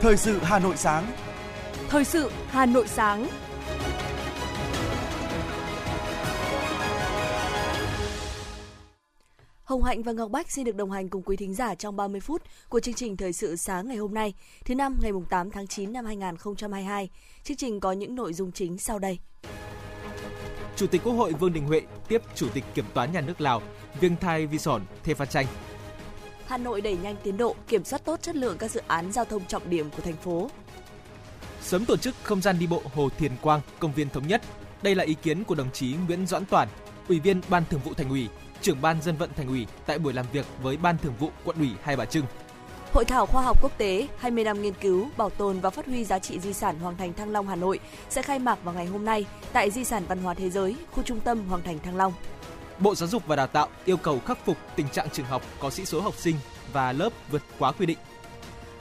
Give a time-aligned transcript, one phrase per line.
[0.00, 1.06] Thời sự Hà Nội sáng.
[1.88, 3.28] Thời sự Hà Nội sáng.
[9.64, 12.20] Hồng Hạnh và Ngọc Bách xin được đồng hành cùng quý thính giả trong 30
[12.20, 14.34] phút của chương trình Thời sự sáng ngày hôm nay,
[14.64, 17.08] thứ năm ngày 8 tháng 9 năm 2022.
[17.42, 19.18] Chương trình có những nội dung chính sau đây.
[20.78, 23.62] Chủ tịch Quốc hội Vương Đình Huệ tiếp Chủ tịch Kiểm toán Nhà nước Lào
[24.00, 25.46] Viêng Thai Vi Sòn Thê Pha Chanh.
[26.46, 29.24] Hà Nội đẩy nhanh tiến độ, kiểm soát tốt chất lượng các dự án giao
[29.24, 30.50] thông trọng điểm của thành phố.
[31.62, 34.42] Sớm tổ chức không gian đi bộ Hồ Thiền Quang, công viên thống nhất.
[34.82, 36.68] Đây là ý kiến của đồng chí Nguyễn Doãn Toản,
[37.08, 38.28] Ủy viên Ban Thường vụ Thành ủy,
[38.62, 41.58] trưởng ban dân vận Thành ủy tại buổi làm việc với Ban Thường vụ Quận
[41.58, 42.24] ủy Hai Bà Trưng.
[42.92, 46.04] Hội thảo khoa học quốc tế 20 năm nghiên cứu, bảo tồn và phát huy
[46.04, 47.80] giá trị di sản Hoàng Thành Thăng Long Hà Nội
[48.10, 51.02] sẽ khai mạc vào ngày hôm nay tại Di sản Văn hóa Thế giới, khu
[51.02, 52.12] trung tâm Hoàng Thành Thăng Long.
[52.78, 55.70] Bộ Giáo dục và Đào tạo yêu cầu khắc phục tình trạng trường học có
[55.70, 56.36] sĩ số học sinh
[56.72, 57.98] và lớp vượt quá quy định.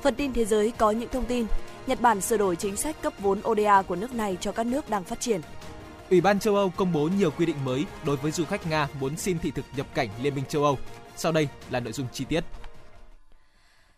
[0.01, 1.45] Phần tin thế giới có những thông tin.
[1.87, 4.89] Nhật Bản sửa đổi chính sách cấp vốn ODA của nước này cho các nước
[4.89, 5.41] đang phát triển.
[6.09, 8.87] Ủy ban châu Âu công bố nhiều quy định mới đối với du khách Nga
[8.99, 10.77] muốn xin thị thực nhập cảnh Liên minh châu Âu.
[11.17, 12.43] Sau đây là nội dung chi tiết.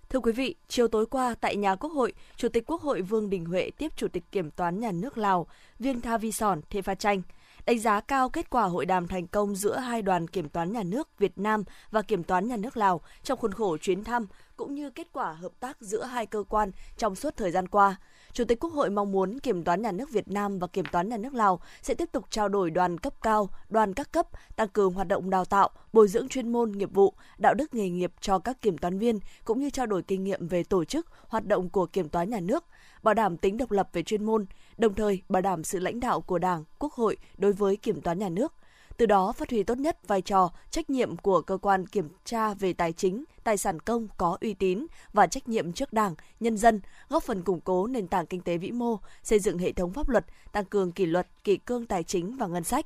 [0.10, 3.30] Thưa quý vị, chiều tối qua tại nhà Quốc hội, Chủ tịch Quốc hội Vương
[3.30, 5.48] Đình Huệ tiếp Chủ tịch Kiểm toán Nhà nước Lào
[5.80, 7.22] Viêng Tha Vi Sòn Thê Pha Chanh–
[7.66, 10.84] đánh giá cao kết quả hội đàm thành công giữa hai đoàn kiểm toán nhà
[10.84, 14.76] nước Việt Nam và kiểm toán nhà nước Lào trong khuôn khổ chuyến thăm cũng
[14.76, 17.96] như kết quả hợp tác giữa hai cơ quan trong suốt thời gian qua.
[18.34, 21.10] Chủ tịch Quốc hội mong muốn Kiểm toán Nhà nước Việt Nam và Kiểm toán
[21.10, 24.68] Nhà nước Lào sẽ tiếp tục trao đổi đoàn cấp cao, đoàn các cấp, tăng
[24.68, 28.14] cường hoạt động đào tạo, bồi dưỡng chuyên môn, nghiệp vụ, đạo đức nghề nghiệp
[28.22, 31.46] cho các kiểm toán viên, cũng như trao đổi kinh nghiệm về tổ chức, hoạt
[31.46, 32.66] động của Kiểm toán Nhà nước,
[33.04, 34.46] bảo đảm tính độc lập về chuyên môn,
[34.78, 38.20] đồng thời bảo đảm sự lãnh đạo của Đảng, Quốc hội đối với Kiểm toán
[38.20, 38.54] Nhà nước
[39.00, 42.54] từ đó phát huy tốt nhất vai trò, trách nhiệm của cơ quan kiểm tra
[42.54, 46.58] về tài chính, tài sản công có uy tín và trách nhiệm trước Đảng, nhân
[46.58, 49.94] dân, góp phần củng cố nền tảng kinh tế vĩ mô, xây dựng hệ thống
[49.94, 52.86] pháp luật, tăng cường kỷ luật, kỷ cương tài chính và ngân sách.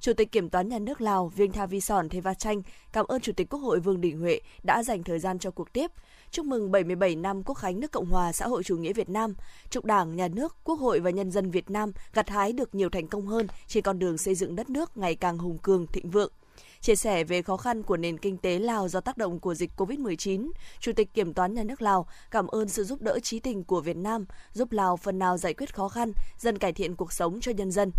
[0.00, 2.62] Chủ tịch Kiểm toán Nhà nước Lào Viêng Tha Vi Sòn Theva Chanh
[2.92, 5.72] cảm ơn Chủ tịch Quốc hội Vương Đình Huệ đã dành thời gian cho cuộc
[5.72, 5.90] tiếp,
[6.30, 9.34] chúc mừng 77 năm Quốc khánh nước Cộng hòa xã hội chủ nghĩa Việt Nam,
[9.70, 12.88] chúc Đảng, Nhà nước, Quốc hội và nhân dân Việt Nam gặt hái được nhiều
[12.88, 16.10] thành công hơn trên con đường xây dựng đất nước ngày càng hùng cường, thịnh
[16.10, 16.32] vượng.
[16.80, 19.70] Chia sẻ về khó khăn của nền kinh tế Lào do tác động của dịch
[19.76, 20.50] COVID-19,
[20.80, 23.80] Chủ tịch Kiểm toán Nhà nước Lào cảm ơn sự giúp đỡ trí tình của
[23.80, 27.40] Việt Nam, giúp Lào phần nào giải quyết khó khăn, dần cải thiện cuộc sống
[27.40, 27.90] cho nhân dân.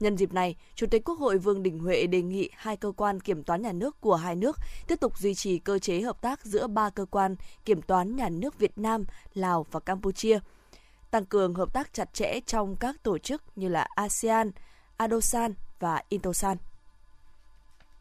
[0.00, 3.20] Nhân dịp này, Chủ tịch Quốc hội Vương Đình Huệ đề nghị hai cơ quan
[3.20, 6.44] kiểm toán nhà nước của hai nước tiếp tục duy trì cơ chế hợp tác
[6.44, 9.04] giữa ba cơ quan kiểm toán nhà nước Việt Nam,
[9.34, 10.38] Lào và Campuchia,
[11.10, 14.50] tăng cường hợp tác chặt chẽ trong các tổ chức như là ASEAN,
[14.96, 16.56] ADOSAN và Intosan.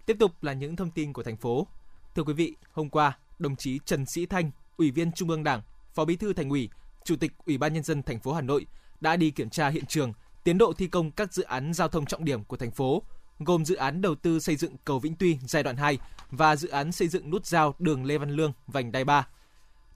[0.06, 1.68] Tiếp tục là những thông tin của thành phố.
[2.16, 5.62] Thưa quý vị, hôm qua, đồng chí Trần Sĩ Thanh, Ủy viên Trung ương Đảng,
[5.94, 6.70] Phó Bí thư Thành ủy,
[7.04, 8.66] Chủ tịch Ủy ban nhân dân thành phố Hà Nội
[9.02, 10.14] đã đi kiểm tra hiện trường
[10.46, 13.04] tiến độ thi công các dự án giao thông trọng điểm của thành phố,
[13.40, 15.98] gồm dự án đầu tư xây dựng cầu Vĩnh Tuy giai đoạn 2
[16.32, 19.28] và dự án xây dựng nút giao đường Lê Văn Lương vành đai 3.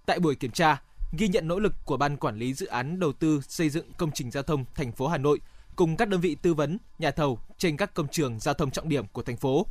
[0.06, 0.82] Tại buổi kiểm tra,
[1.18, 4.12] ghi nhận nỗ lực của ban quản lý dự án đầu tư xây dựng công
[4.12, 5.40] trình giao thông thành phố Hà Nội
[5.76, 8.90] cùng các đơn vị tư vấn, nhà thầu trên các công trường giao thông trọng
[8.90, 9.66] điểm của thành phố.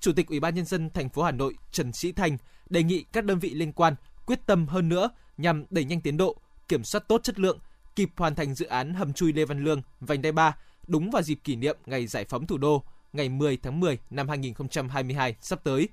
[0.00, 2.36] Chủ tịch Ủy ban nhân dân thành phố Hà Nội Trần Sĩ Thành
[2.70, 3.94] đề nghị các đơn vị liên quan
[4.26, 6.36] quyết tâm hơn nữa nhằm đẩy nhanh tiến độ,
[6.68, 7.58] kiểm soát tốt chất lượng,
[7.96, 10.56] kịp hoàn thành dự án hầm chui Lê Văn Lương, vành đai 3
[10.86, 14.28] đúng vào dịp kỷ niệm ngày giải phóng thủ đô ngày 10 tháng 10 năm
[14.28, 15.88] 2022 sắp tới.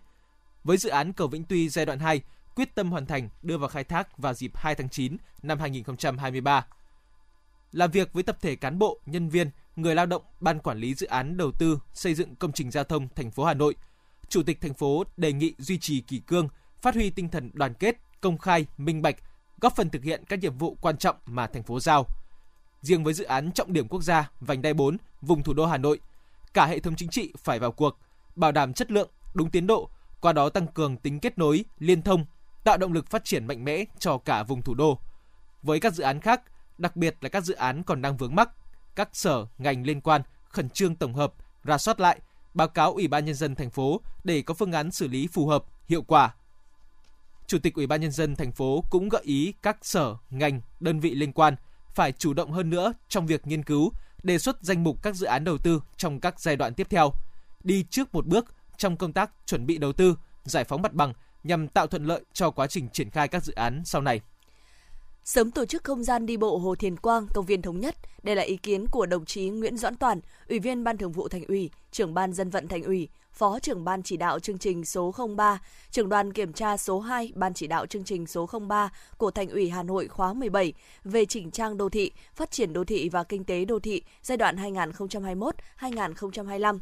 [0.64, 2.22] Với dự án cầu Vĩnh Tuy giai đoạn 2,
[2.56, 6.66] quyết tâm hoàn thành đưa vào khai thác vào dịp 2 tháng 9 năm 2023.
[7.72, 10.94] Làm việc với tập thể cán bộ, nhân viên, người lao động ban quản lý
[10.94, 13.76] dự án đầu tư xây dựng công trình giao thông thành phố Hà Nội,
[14.32, 16.50] Chủ tịch thành phố đề nghị duy trì kỷ cương,
[16.82, 19.16] phát huy tinh thần đoàn kết, công khai, minh bạch,
[19.62, 22.06] góp phần thực hiện các nhiệm vụ quan trọng mà thành phố giao.
[22.82, 25.78] Riêng với dự án trọng điểm quốc gia vành đai 4 vùng thủ đô Hà
[25.78, 26.00] Nội,
[26.54, 27.98] cả hệ thống chính trị phải vào cuộc,
[28.36, 29.90] bảo đảm chất lượng, đúng tiến độ,
[30.22, 32.26] qua đó tăng cường tính kết nối, liên thông,
[32.64, 35.00] tạo động lực phát triển mạnh mẽ cho cả vùng thủ đô.
[35.64, 36.42] Với các dự án khác,
[36.78, 38.50] đặc biệt là các dự án còn đang vướng mắc,
[38.96, 41.34] các sở ngành liên quan khẩn trương tổng hợp,
[41.64, 42.20] ra soát lại,
[42.54, 45.48] báo cáo Ủy ban nhân dân thành phố để có phương án xử lý phù
[45.48, 46.36] hợp, hiệu quả,
[47.52, 51.00] Chủ tịch Ủy ban nhân dân thành phố cũng gợi ý các sở, ngành, đơn
[51.00, 51.56] vị liên quan
[51.94, 53.92] phải chủ động hơn nữa trong việc nghiên cứu,
[54.24, 57.12] đề xuất danh mục các dự án đầu tư trong các giai đoạn tiếp theo,
[57.64, 58.46] đi trước một bước
[58.78, 61.14] trong công tác chuẩn bị đầu tư, giải phóng mặt bằng
[61.44, 64.22] nhằm tạo thuận lợi cho quá trình triển khai các dự án sau này.
[65.24, 67.96] Sớm tổ chức không gian đi bộ Hồ Thiền Quang, công viên Thống Nhất.
[68.24, 70.20] Đây là ý kiến của đồng chí Nguyễn Doãn Toàn,
[70.50, 73.84] Ủy viên Ban Thường vụ Thành ủy, trưởng Ban Dân vận Thành ủy, Phó trưởng
[73.84, 75.60] Ban chỉ đạo chương trình số 03,
[75.92, 79.50] trưởng đoàn kiểm tra số 2 Ban chỉ đạo chương trình số 03 của Thành
[79.50, 80.74] ủy Hà Nội khóa 17
[81.04, 84.38] về chỉnh trang đô thị, phát triển đô thị và kinh tế đô thị giai
[84.38, 84.56] đoạn
[85.80, 86.80] 2021-2025.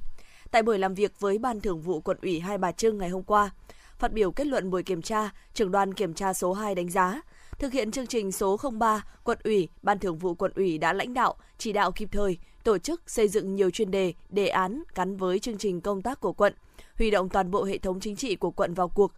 [0.51, 3.23] Tại buổi làm việc với Ban Thường vụ Quận ủy Hai Bà Trưng ngày hôm
[3.23, 3.49] qua,
[3.97, 7.21] phát biểu kết luận buổi kiểm tra, trưởng đoàn kiểm tra số 2 đánh giá
[7.59, 11.13] Thực hiện chương trình số 03, quận ủy, ban thường vụ quận ủy đã lãnh
[11.13, 15.17] đạo, chỉ đạo kịp thời, tổ chức xây dựng nhiều chuyên đề, đề án gắn
[15.17, 16.53] với chương trình công tác của quận,
[16.97, 19.11] huy động toàn bộ hệ thống chính trị của quận vào cuộc,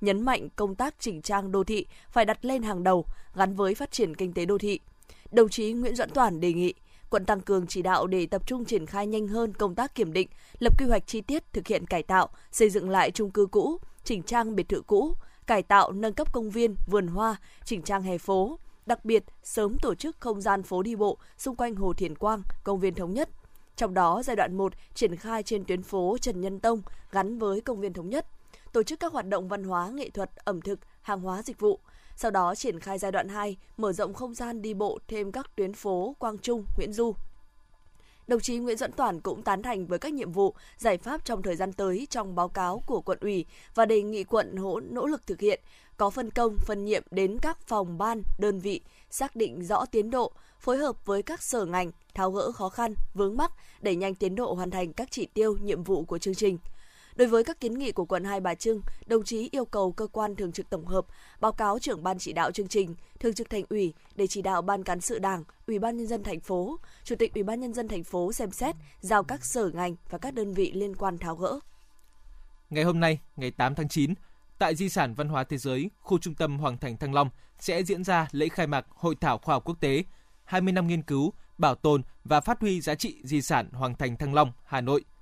[0.00, 3.04] nhấn mạnh công tác chỉnh trang đô thị phải đặt lên hàng đầu,
[3.34, 4.80] gắn với phát triển kinh tế đô thị.
[5.30, 6.74] Đồng chí Nguyễn Doãn Toàn đề nghị
[7.10, 10.12] quận tăng cường chỉ đạo để tập trung triển khai nhanh hơn công tác kiểm
[10.12, 10.28] định,
[10.58, 13.78] lập quy hoạch chi tiết thực hiện cải tạo, xây dựng lại chung cư cũ,
[14.04, 15.14] chỉnh trang biệt thự cũ,
[15.46, 19.76] cải tạo nâng cấp công viên, vườn hoa, chỉnh trang hè phố, đặc biệt sớm
[19.82, 23.14] tổ chức không gian phố đi bộ xung quanh Hồ Thiền Quang, công viên Thống
[23.14, 23.28] Nhất.
[23.76, 27.60] Trong đó, giai đoạn 1 triển khai trên tuyến phố Trần Nhân Tông gắn với
[27.60, 28.26] công viên Thống Nhất,
[28.72, 31.78] tổ chức các hoạt động văn hóa, nghệ thuật, ẩm thực, hàng hóa dịch vụ.
[32.16, 35.56] Sau đó triển khai giai đoạn 2, mở rộng không gian đi bộ thêm các
[35.56, 37.14] tuyến phố Quang Trung, Nguyễn Du,
[38.26, 41.42] Đồng chí Nguyễn dẫn Toản cũng tán thành với các nhiệm vụ, giải pháp trong
[41.42, 43.44] thời gian tới trong báo cáo của quận ủy
[43.74, 45.60] và đề nghị quận hỗ nỗ lực thực hiện,
[45.96, 48.80] có phân công, phân nhiệm đến các phòng ban, đơn vị,
[49.10, 52.94] xác định rõ tiến độ, phối hợp với các sở ngành, tháo gỡ khó khăn,
[53.14, 56.34] vướng mắc, đẩy nhanh tiến độ hoàn thành các chỉ tiêu, nhiệm vụ của chương
[56.34, 56.58] trình.
[57.16, 60.06] Đối với các kiến nghị của quận Hai Bà Trưng, đồng chí yêu cầu cơ
[60.06, 61.06] quan thường trực tổng hợp
[61.40, 64.62] báo cáo trưởng ban chỉ đạo chương trình, thường trực thành ủy để chỉ đạo
[64.62, 67.74] ban cán sự Đảng, Ủy ban nhân dân thành phố, Chủ tịch Ủy ban nhân
[67.74, 71.18] dân thành phố xem xét giao các sở ngành và các đơn vị liên quan
[71.18, 71.58] tháo gỡ.
[72.70, 74.14] Ngày hôm nay, ngày 8 tháng 9,
[74.58, 77.82] tại Di sản Văn hóa Thế giới, khu trung tâm Hoàng Thành Thăng Long sẽ
[77.82, 80.04] diễn ra lễ khai mạc Hội thảo khoa học quốc tế
[80.44, 84.16] 20 năm nghiên cứu, bảo tồn và phát huy giá trị di sản Hoàng Thành
[84.16, 85.04] Thăng Long, Hà Nội–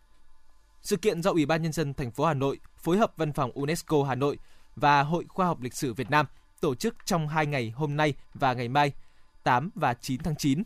[0.84, 3.50] sự kiện do Ủy ban nhân dân thành phố Hà Nội phối hợp Văn phòng
[3.54, 4.38] UNESCO Hà Nội
[4.76, 6.26] và Hội Khoa học Lịch sử Việt Nam
[6.60, 8.92] tổ chức trong hai ngày hôm nay và ngày mai,
[9.42, 10.62] 8 và 9 tháng 9.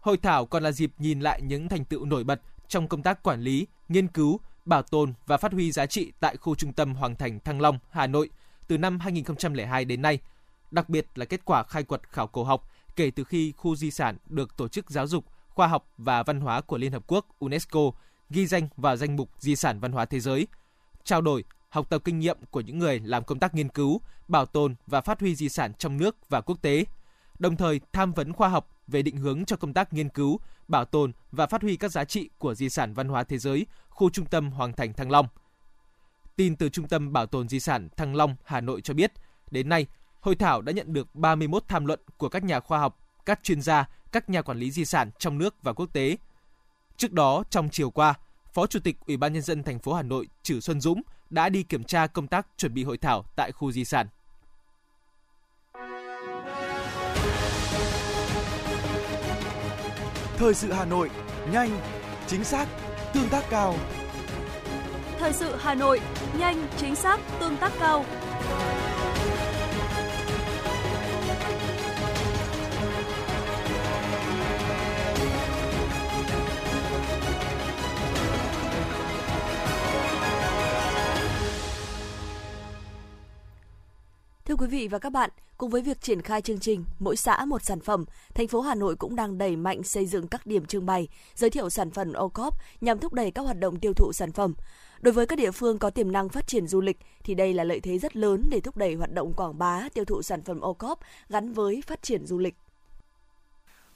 [0.00, 3.22] Hội thảo còn là dịp nhìn lại những thành tựu nổi bật trong công tác
[3.22, 6.94] quản lý, nghiên cứu, bảo tồn và phát huy giá trị tại khu trung tâm
[6.94, 8.30] Hoàng Thành Thăng Long, Hà Nội
[8.68, 10.18] từ năm 2002 đến nay.
[10.70, 13.90] Đặc biệt là kết quả khai quật khảo cổ học kể từ khi khu di
[13.90, 17.26] sản được Tổ chức Giáo dục, Khoa học và Văn hóa của Liên Hợp Quốc
[17.38, 17.90] UNESCO
[18.32, 20.46] ghi danh vào danh mục di sản văn hóa thế giới,
[21.04, 24.46] trao đổi, học tập kinh nghiệm của những người làm công tác nghiên cứu, bảo
[24.46, 26.84] tồn và phát huy di sản trong nước và quốc tế,
[27.38, 30.84] đồng thời tham vấn khoa học về định hướng cho công tác nghiên cứu, bảo
[30.84, 34.10] tồn và phát huy các giá trị của di sản văn hóa thế giới, khu
[34.10, 35.26] trung tâm Hoàng Thành Thăng Long.
[36.36, 39.12] Tin từ Trung tâm Bảo tồn Di sản Thăng Long, Hà Nội cho biết,
[39.50, 39.86] đến nay,
[40.20, 43.62] hội thảo đã nhận được 31 tham luận của các nhà khoa học, các chuyên
[43.62, 46.16] gia, các nhà quản lý di sản trong nước và quốc tế–
[46.96, 48.14] Trước đó, trong chiều qua,
[48.52, 51.48] Phó Chủ tịch Ủy ban nhân dân thành phố Hà Nội Trử Xuân Dũng đã
[51.48, 54.06] đi kiểm tra công tác chuẩn bị hội thảo tại khu di sản.
[60.36, 61.10] Thời sự Hà Nội,
[61.52, 61.80] nhanh,
[62.26, 62.68] chính xác,
[63.14, 63.74] tương tác cao.
[65.18, 66.00] Thời sự Hà Nội,
[66.38, 68.04] nhanh, chính xác, tương tác cao.
[84.52, 87.44] Thưa quý vị và các bạn, cùng với việc triển khai chương trình Mỗi xã
[87.44, 88.04] một sản phẩm,
[88.34, 91.50] thành phố Hà Nội cũng đang đẩy mạnh xây dựng các điểm trưng bày, giới
[91.50, 94.54] thiệu sản phẩm ô cốp nhằm thúc đẩy các hoạt động tiêu thụ sản phẩm.
[95.00, 97.64] Đối với các địa phương có tiềm năng phát triển du lịch thì đây là
[97.64, 100.60] lợi thế rất lớn để thúc đẩy hoạt động quảng bá tiêu thụ sản phẩm
[100.60, 102.54] ô cốp gắn với phát triển du lịch.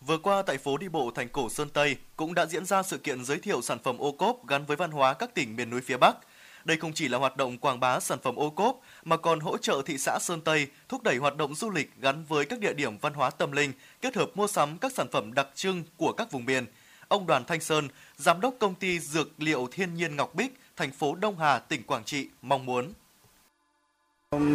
[0.00, 2.98] Vừa qua tại phố đi bộ thành cổ Sơn Tây cũng đã diễn ra sự
[2.98, 5.80] kiện giới thiệu sản phẩm ô cốp gắn với văn hóa các tỉnh miền núi
[5.80, 6.16] phía Bắc–
[6.66, 9.58] đây không chỉ là hoạt động quảng bá sản phẩm ô cốp mà còn hỗ
[9.58, 12.72] trợ thị xã Sơn Tây thúc đẩy hoạt động du lịch gắn với các địa
[12.72, 16.12] điểm văn hóa tâm linh, kết hợp mua sắm các sản phẩm đặc trưng của
[16.12, 16.66] các vùng miền.
[17.08, 20.90] Ông Đoàn Thanh Sơn, giám đốc công ty dược liệu Thiên nhiên Ngọc Bích, thành
[20.90, 22.92] phố Đông Hà, tỉnh Quảng Trị mong muốn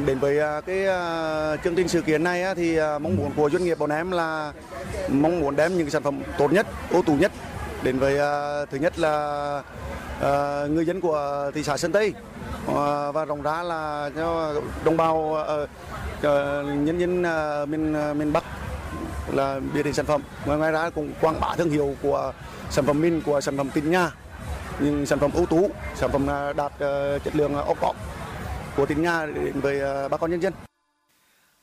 [0.06, 3.50] Đến với à, cái à, chương trình sự kiện này thì à, mong muốn của
[3.50, 4.54] doanh nghiệp bọn em là
[5.10, 7.32] mong muốn đem những sản phẩm tốt nhất, ưu tú nhất
[7.84, 9.64] đến với à, thứ nhất là
[10.18, 12.14] uh, người dân của thị xã Sơn Tây.
[12.68, 12.76] Uh,
[13.14, 15.70] và rộng ra là cho đồng bào uh,
[16.18, 16.30] uh,
[16.66, 18.44] nhân dân uh, miền uh, miền Bắc
[19.28, 20.22] là biết đến sản phẩm.
[20.46, 22.34] Ngoài, ngoài ra cũng quảng bá thương hiệu của
[22.70, 24.12] sản phẩm min của sản phẩm tỉnh nhà
[24.80, 27.96] những sản phẩm ưu tú sản phẩm đạt uh, chất lượng ô cọp
[28.76, 30.54] của tỉnh nhà đến với uh, bà con nhân dân.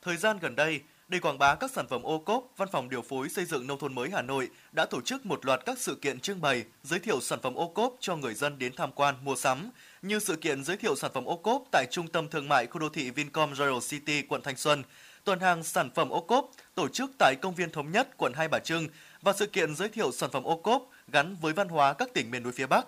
[0.05, 3.01] Thời gian gần đây để quảng bá các sản phẩm ô cốp, Văn phòng điều
[3.01, 5.95] phối xây dựng nông thôn mới Hà Nội đã tổ chức một loạt các sự
[5.95, 9.15] kiện trưng bày, giới thiệu sản phẩm ô cốp cho người dân đến tham quan,
[9.23, 9.69] mua sắm,
[10.01, 12.79] như sự kiện giới thiệu sản phẩm ô cốp tại Trung tâm Thương mại khu
[12.79, 14.83] đô thị Vincom Royal City, quận Thanh Xuân,
[15.23, 18.47] tuần hàng sản phẩm ô cốp tổ chức tại Công viên Thống Nhất, quận Hai
[18.47, 18.87] Bà Trưng
[19.21, 22.31] và sự kiện giới thiệu sản phẩm ô cốp gắn với văn hóa các tỉnh
[22.31, 22.85] miền núi phía Bắc.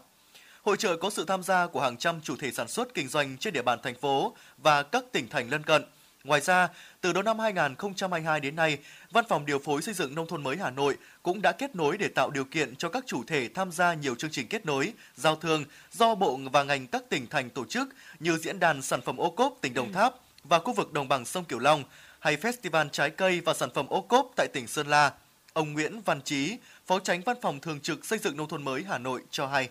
[0.64, 3.38] Hội trợ có sự tham gia của hàng trăm chủ thể sản xuất kinh doanh
[3.38, 5.84] trên địa bàn thành phố và các tỉnh thành lân cận.
[6.24, 6.70] Ngoài ra,
[7.02, 8.78] từ đầu năm 2022 đến nay,
[9.12, 11.98] Văn phòng điều phối xây dựng nông thôn mới Hà Nội cũng đã kết nối
[11.98, 14.94] để tạo điều kiện cho các chủ thể tham gia nhiều chương trình kết nối,
[15.16, 19.02] giao thương do Bộ và ngành các tỉnh thành tổ chức như Diễn đàn Sản
[19.02, 20.14] phẩm ô cốp tỉnh Đồng Tháp
[20.44, 21.84] và khu vực đồng bằng sông Cửu Long
[22.20, 25.12] hay Festival Trái cây và Sản phẩm ô cốp tại tỉnh Sơn La.
[25.54, 28.84] Ông Nguyễn Văn Trí, Phó tránh Văn phòng Thường trực Xây dựng Nông thôn mới
[28.90, 29.70] Hà Nội cho hay.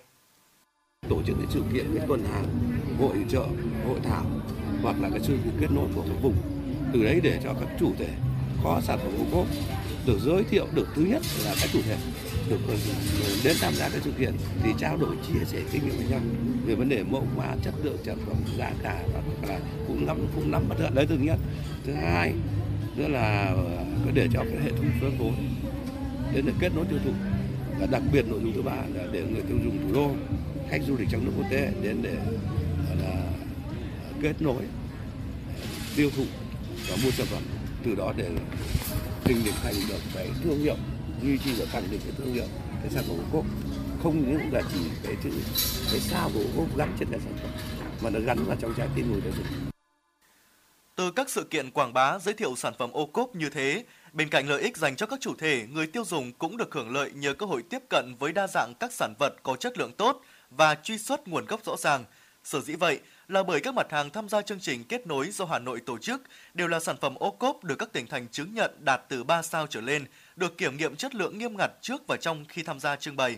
[1.08, 2.46] Tổ chức những sự kiện cái tuần hàng,
[2.98, 3.44] hội trợ,
[3.86, 4.24] hội thảo
[4.82, 6.34] hoặc là cái sự kết nối của cái vùng.
[6.92, 8.08] Từ đấy để cho các chủ thể
[8.64, 9.46] có sản phẩm ô cốp
[10.06, 11.96] được giới thiệu, được thứ nhất là các chủ thể
[12.50, 12.74] được ờ,
[13.44, 14.32] đến tham gia cái sự kiện
[14.62, 16.20] thì trao đổi, chia sẻ kinh nghiệm với nhau
[16.66, 20.16] về vấn đề mẫu mã, chất lượng sản phẩm, giá cả, và là cũng nắm
[20.34, 20.94] cũng nắm bắt được.
[20.94, 21.38] Đấy thứ nhất
[21.86, 22.32] thứ hai
[22.96, 23.84] nữa là ờ,
[24.14, 25.32] để cho cái hệ thống phân phối
[26.34, 27.10] đến để kết nối tiêu thụ.
[27.80, 30.10] Và đặc biệt nội dung thứ ba là để người tiêu dùng thủ đô,
[30.70, 32.16] khách du lịch trong nước quốc tế đến để
[34.22, 34.62] kết nối
[35.96, 36.24] tiêu thụ
[36.88, 37.42] và mua sản phẩm.
[37.84, 38.30] Từ đó để
[39.24, 40.76] hình thành được cái thương hiệu
[41.22, 42.46] duy trì và khẳng định cái thương hiệu
[42.82, 43.44] cái sản phẩm ô cốp
[44.02, 45.30] không những là chỉ cái chữ
[45.90, 47.50] cái sao của ô cốp gắn trên cái sản phẩm
[48.02, 49.46] mà nó gắn vào trong trái tim người tiêu dùng.
[50.96, 54.28] Từ các sự kiện quảng bá giới thiệu sản phẩm ô cốp như thế, bên
[54.28, 57.10] cạnh lợi ích dành cho các chủ thể, người tiêu dùng cũng được hưởng lợi
[57.14, 60.22] nhờ cơ hội tiếp cận với đa dạng các sản vật có chất lượng tốt
[60.50, 62.04] và truy xuất nguồn gốc rõ ràng.
[62.44, 63.00] Sở dĩ vậy
[63.30, 65.98] là bởi các mặt hàng tham gia chương trình kết nối do Hà Nội tổ
[65.98, 66.22] chức
[66.54, 69.42] đều là sản phẩm ô cốp được các tỉnh thành chứng nhận đạt từ 3
[69.42, 70.04] sao trở lên,
[70.36, 73.36] được kiểm nghiệm chất lượng nghiêm ngặt trước và trong khi tham gia trưng bày.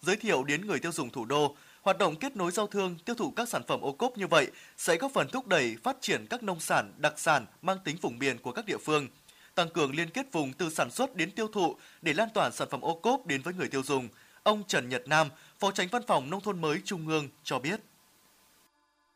[0.00, 3.14] Giới thiệu đến người tiêu dùng thủ đô, hoạt động kết nối giao thương, tiêu
[3.14, 6.26] thụ các sản phẩm ô cốp như vậy sẽ góp phần thúc đẩy phát triển
[6.30, 9.08] các nông sản, đặc sản mang tính vùng miền của các địa phương,
[9.54, 12.68] tăng cường liên kết vùng từ sản xuất đến tiêu thụ để lan tỏa sản
[12.70, 14.08] phẩm ô cốp đến với người tiêu dùng.
[14.42, 15.28] Ông Trần Nhật Nam,
[15.58, 17.80] Phó Tránh Văn phòng Nông thôn mới Trung ương cho biết.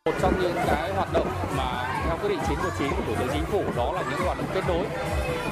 [0.05, 3.45] Một trong những cái hoạt động mà theo quyết định 919 của Thủ tướng Chính
[3.45, 4.87] phủ đó là những hoạt động kết nối.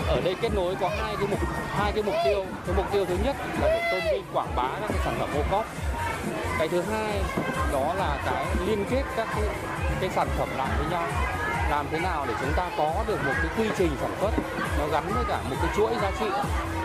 [0.08, 1.38] Ở đây kết nối có hai cái mục
[1.68, 2.44] hai cái mục tiêu.
[2.66, 5.28] Cái mục tiêu thứ nhất là để tôn vinh quảng bá các cái sản phẩm
[5.34, 5.66] ô cốp.
[6.58, 7.22] Cái thứ hai
[7.72, 9.44] đó là cái liên kết các cái,
[10.00, 11.06] cái sản phẩm lại với nhau
[11.70, 14.30] làm thế nào để chúng ta có được một cái quy trình sản xuất
[14.78, 16.26] nó gắn với cả một cái chuỗi giá trị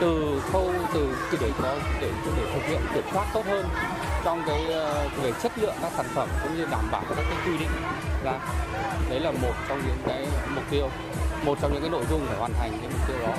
[0.01, 3.65] từ khâu từ để có để để thực hiện kiểm soát tốt hơn
[4.23, 7.37] trong cái ờ, về chất lượng các sản phẩm cũng như đảm bảo các cái
[7.47, 7.69] quy định.
[8.23, 8.39] Ra
[9.09, 10.89] đấy là một trong những cái mục tiêu
[11.45, 13.35] một trong những cái nội dung để hoàn thành cái mục tiêu đó.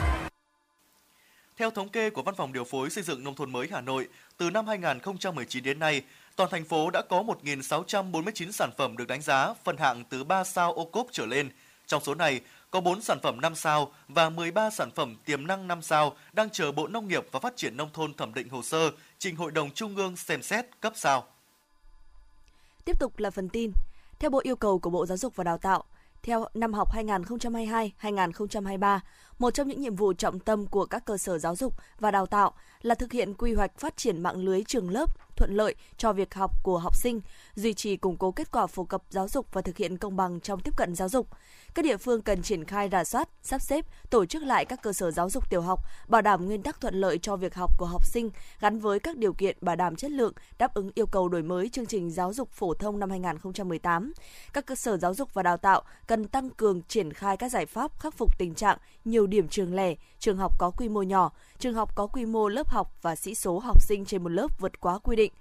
[1.57, 4.09] Theo thống kê của Văn phòng Điều phối Xây dựng Nông thôn mới Hà Nội,
[4.37, 6.03] từ năm 2019 đến nay,
[6.37, 10.45] toàn thành phố đã có 1.649 sản phẩm được đánh giá phân hạng từ 3
[10.45, 11.51] sao ô cốp trở lên.
[11.87, 12.41] Trong số này,
[12.71, 16.51] có 4 sản phẩm 5 sao và 13 sản phẩm tiềm năng 5 sao đang
[16.51, 19.51] chờ Bộ Nông nghiệp và Phát triển Nông thôn thẩm định hồ sơ, trình Hội
[19.51, 21.25] đồng Trung ương xem xét cấp sao.
[22.85, 23.73] Tiếp tục là phần tin.
[24.19, 25.85] Theo Bộ yêu cầu của Bộ Giáo dục và Đào tạo,
[26.23, 28.99] theo năm học 2022-2023,
[29.39, 32.27] một trong những nhiệm vụ trọng tâm của các cơ sở giáo dục và đào
[32.27, 32.53] tạo
[32.83, 36.35] là thực hiện quy hoạch phát triển mạng lưới trường lớp thuận lợi cho việc
[36.35, 37.21] học của học sinh,
[37.55, 40.41] duy trì củng cố kết quả phổ cập giáo dục và thực hiện công bằng
[40.41, 41.29] trong tiếp cận giáo dục.
[41.75, 44.93] Các địa phương cần triển khai rà soát, sắp xếp, tổ chức lại các cơ
[44.93, 47.87] sở giáo dục tiểu học, bảo đảm nguyên tắc thuận lợi cho việc học của
[47.87, 51.29] học sinh gắn với các điều kiện bảo đảm chất lượng, đáp ứng yêu cầu
[51.29, 54.13] đổi mới chương trình giáo dục phổ thông năm 2018.
[54.53, 57.67] Các cơ sở giáo dục và đào tạo cần tăng cường triển khai các giải
[57.67, 61.33] pháp khắc phục tình trạng nhiều điểm trường lẻ, trường học có quy mô nhỏ,
[61.59, 64.61] trường học có quy mô lớp học và sĩ số học sinh trên một lớp
[64.61, 65.33] vượt quá quy định.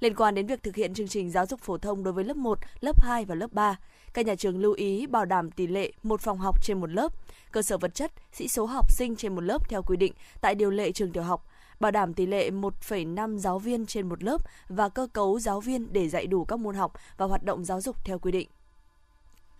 [0.00, 2.36] Liên quan đến việc thực hiện chương trình giáo dục phổ thông đối với lớp
[2.36, 3.78] 1, lớp 2 và lớp 3,
[4.14, 7.12] các nhà trường lưu ý bảo đảm tỷ lệ một phòng học trên một lớp,
[7.52, 10.54] cơ sở vật chất, sĩ số học sinh trên một lớp theo quy định tại
[10.54, 11.46] điều lệ trường tiểu học,
[11.80, 15.92] bảo đảm tỷ lệ 1,5 giáo viên trên một lớp và cơ cấu giáo viên
[15.92, 18.48] để dạy đủ các môn học và hoạt động giáo dục theo quy định.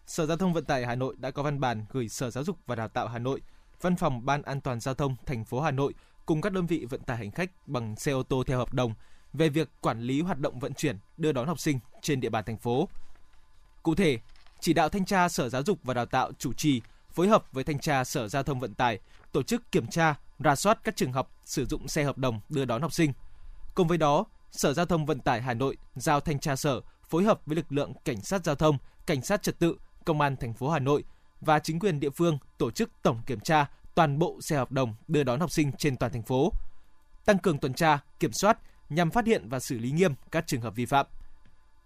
[0.06, 2.56] Sở Giao thông Vận tải Hà Nội đã có văn bản gửi Sở Giáo dục
[2.66, 3.40] và Đào tạo Hà Nội,
[3.82, 5.94] Văn phòng Ban An toàn giao thông thành phố Hà Nội
[6.26, 8.94] cùng các đơn vị vận tải hành khách bằng xe ô tô theo hợp đồng
[9.32, 12.44] về việc quản lý hoạt động vận chuyển, đưa đón học sinh trên địa bàn
[12.44, 12.88] thành phố.
[13.82, 14.18] Cụ thể,
[14.60, 17.64] chỉ đạo thanh tra Sở Giáo dục và Đào tạo chủ trì phối hợp với
[17.64, 18.98] thanh tra Sở Giao thông Vận tải
[19.32, 22.64] tổ chức kiểm tra, rà soát các trường học sử dụng xe hợp đồng đưa
[22.64, 23.12] đón học sinh.
[23.74, 27.24] Cùng với đó, Sở Giao thông Vận tải Hà Nội giao thanh tra sở phối
[27.24, 30.54] hợp với lực lượng cảnh sát giao thông, cảnh sát trật tự, công an thành
[30.54, 31.04] phố Hà Nội
[31.42, 34.94] và chính quyền địa phương tổ chức tổng kiểm tra, toàn bộ xe hợp đồng
[35.08, 36.52] đưa đón học sinh trên toàn thành phố.
[37.24, 38.58] Tăng cường tuần tra, kiểm soát
[38.88, 41.06] nhằm phát hiện và xử lý nghiêm các trường hợp vi phạm.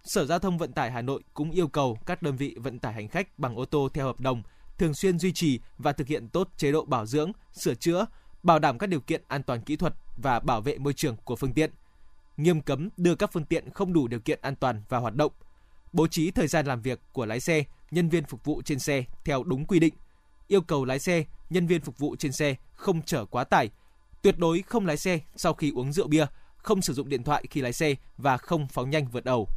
[0.03, 2.93] Sở Giao thông Vận tải Hà Nội cũng yêu cầu các đơn vị vận tải
[2.93, 4.43] hành khách bằng ô tô theo hợp đồng
[4.77, 8.05] thường xuyên duy trì và thực hiện tốt chế độ bảo dưỡng, sửa chữa,
[8.43, 11.35] bảo đảm các điều kiện an toàn kỹ thuật và bảo vệ môi trường của
[11.35, 11.71] phương tiện.
[12.37, 15.31] Nghiêm cấm đưa các phương tiện không đủ điều kiện an toàn vào hoạt động.
[15.93, 19.03] Bố trí thời gian làm việc của lái xe, nhân viên phục vụ trên xe
[19.25, 19.93] theo đúng quy định.
[20.47, 23.69] Yêu cầu lái xe, nhân viên phục vụ trên xe không chở quá tải.
[24.21, 26.25] Tuyệt đối không lái xe sau khi uống rượu bia,
[26.57, 29.47] không sử dụng điện thoại khi lái xe và không phóng nhanh vượt ẩu.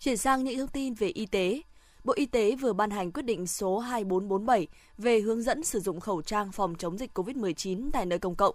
[0.00, 1.62] Chuyển sang những thông tin về y tế.
[2.04, 4.66] Bộ Y tế vừa ban hành quyết định số 2447
[4.98, 8.54] về hướng dẫn sử dụng khẩu trang phòng chống dịch COVID-19 tại nơi công cộng.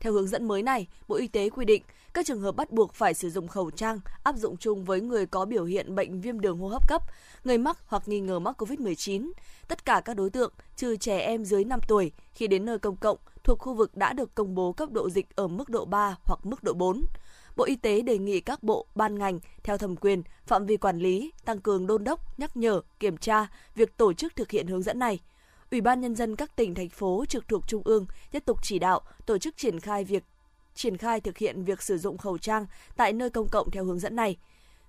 [0.00, 1.82] Theo hướng dẫn mới này, Bộ Y tế quy định
[2.14, 5.26] các trường hợp bắt buộc phải sử dụng khẩu trang áp dụng chung với người
[5.26, 7.02] có biểu hiện bệnh viêm đường hô hấp cấp,
[7.44, 9.30] người mắc hoặc nghi ngờ mắc COVID-19.
[9.68, 12.96] Tất cả các đối tượng, trừ trẻ em dưới 5 tuổi, khi đến nơi công
[12.96, 16.16] cộng thuộc khu vực đã được công bố cấp độ dịch ở mức độ 3
[16.24, 17.02] hoặc mức độ 4.
[17.56, 20.98] Bộ Y tế đề nghị các bộ, ban ngành theo thẩm quyền, phạm vi quản
[20.98, 24.82] lý tăng cường đôn đốc, nhắc nhở, kiểm tra việc tổ chức thực hiện hướng
[24.82, 25.18] dẫn này.
[25.70, 28.78] Ủy ban nhân dân các tỉnh thành phố trực thuộc trung ương tiếp tục chỉ
[28.78, 30.24] đạo tổ chức triển khai việc
[30.80, 33.98] triển khai thực hiện việc sử dụng khẩu trang tại nơi công cộng theo hướng
[33.98, 34.36] dẫn này.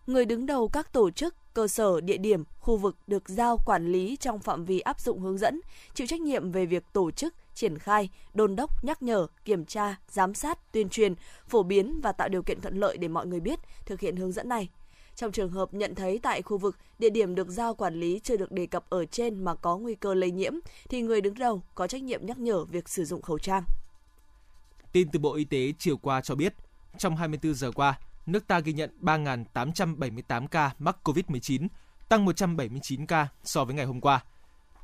[0.07, 3.91] Người đứng đầu các tổ chức, cơ sở, địa điểm, khu vực được giao quản
[3.91, 5.61] lý trong phạm vi áp dụng hướng dẫn,
[5.93, 9.95] chịu trách nhiệm về việc tổ chức, triển khai, đôn đốc, nhắc nhở, kiểm tra,
[10.07, 11.13] giám sát, tuyên truyền,
[11.47, 14.31] phổ biến và tạo điều kiện thuận lợi để mọi người biết thực hiện hướng
[14.31, 14.69] dẫn này.
[15.15, 18.37] Trong trường hợp nhận thấy tại khu vực, địa điểm được giao quản lý chưa
[18.37, 20.53] được đề cập ở trên mà có nguy cơ lây nhiễm,
[20.89, 23.63] thì người đứng đầu có trách nhiệm nhắc nhở việc sử dụng khẩu trang.
[24.91, 26.55] Tin từ Bộ Y tế chiều qua cho biết,
[26.97, 31.67] trong 24 giờ qua, nước ta ghi nhận 3.878 ca mắc COVID-19,
[32.09, 34.23] tăng 179 ca so với ngày hôm qua.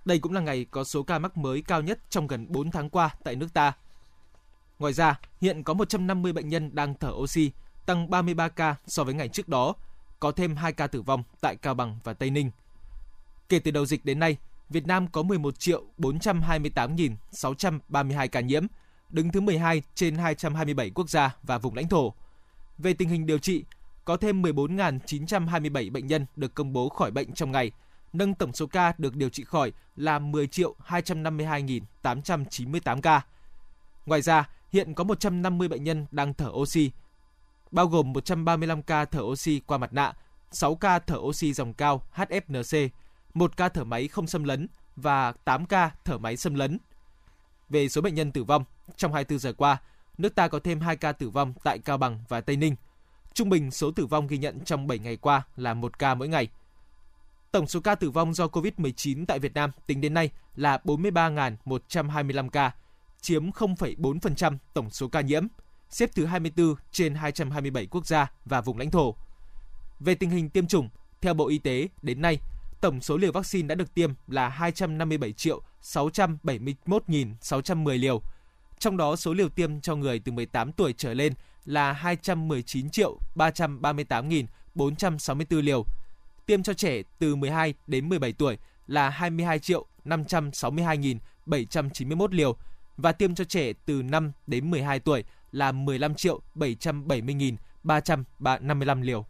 [0.05, 2.89] Đây cũng là ngày có số ca mắc mới cao nhất trong gần 4 tháng
[2.89, 3.73] qua tại nước ta.
[4.79, 7.51] Ngoài ra, hiện có 150 bệnh nhân đang thở oxy,
[7.85, 9.73] tăng 33 ca so với ngày trước đó,
[10.19, 12.51] có thêm 2 ca tử vong tại Cao Bằng và Tây Ninh.
[13.49, 14.37] Kể từ đầu dịch đến nay,
[14.69, 18.65] Việt Nam có 11 triệu 428.632 ca nhiễm,
[19.09, 22.13] đứng thứ 12 trên 227 quốc gia và vùng lãnh thổ.
[22.77, 23.63] Về tình hình điều trị,
[24.05, 27.71] có thêm 14.927 bệnh nhân được công bố khỏi bệnh trong ngày,
[28.13, 33.21] nâng tổng số ca được điều trị khỏi là 10 252.898 ca.
[34.05, 36.91] Ngoài ra, hiện có 150 bệnh nhân đang thở oxy,
[37.71, 40.13] bao gồm 135 ca thở oxy qua mặt nạ,
[40.51, 42.89] 6 ca thở oxy dòng cao HFNC,
[43.33, 46.77] 1 ca thở máy không xâm lấn và 8 ca thở máy xâm lấn.
[47.69, 48.63] Về số bệnh nhân tử vong,
[48.95, 49.77] trong 24 giờ qua,
[50.17, 52.75] nước ta có thêm 2 ca tử vong tại Cao Bằng và Tây Ninh.
[53.33, 56.27] Trung bình số tử vong ghi nhận trong 7 ngày qua là 1 ca mỗi
[56.27, 56.47] ngày.
[57.51, 62.49] Tổng số ca tử vong do COVID-19 tại Việt Nam tính đến nay là 43.125
[62.49, 62.71] ca,
[63.21, 65.47] chiếm 0,4% tổng số ca nhiễm,
[65.89, 69.15] xếp thứ 24 trên 227 quốc gia và vùng lãnh thổ.
[69.99, 70.89] Về tình hình tiêm chủng,
[71.21, 72.39] theo Bộ Y tế, đến nay,
[72.81, 78.21] tổng số liều vaccine đã được tiêm là 257 triệu 671.610 liều.
[78.79, 81.33] Trong đó, số liều tiêm cho người từ 18 tuổi trở lên
[81.65, 85.85] là 219 triệu 338.464 liều.
[86.45, 92.55] Tiêm cho trẻ từ 12 đến 17 tuổi là 22 triệu 562.791 liều
[92.97, 99.25] và tiêm cho trẻ từ 5 đến 12 tuổi là 15 triệu 770.355 liều.